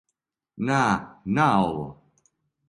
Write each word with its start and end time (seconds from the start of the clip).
На, 0.67 0.81
на 1.35 1.45
ово. 1.67 1.87